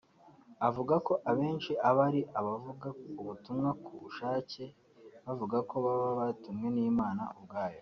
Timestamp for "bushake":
4.01-4.63